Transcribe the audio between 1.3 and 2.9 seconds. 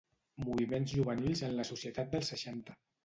en la societat dels seixanta.